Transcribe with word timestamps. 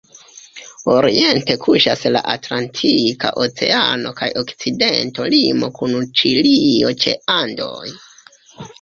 Oriente 0.93 1.53
kuŝas 1.65 2.05
la 2.15 2.21
Atlantika 2.37 3.33
Oceano 3.45 4.15
kaj 4.23 4.33
okcidento 4.45 5.31
limo 5.37 5.73
kun 5.79 5.97
Ĉilio 6.19 6.95
ĉe 7.07 7.19
Andoj. 7.41 7.97